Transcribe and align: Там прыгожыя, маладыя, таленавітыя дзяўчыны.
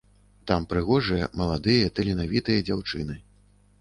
Там 0.51 0.63
прыгожыя, 0.71 1.29
маладыя, 1.41 1.91
таленавітыя 1.99 2.59
дзяўчыны. 2.71 3.21